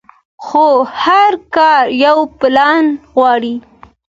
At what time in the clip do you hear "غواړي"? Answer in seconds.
3.13-3.55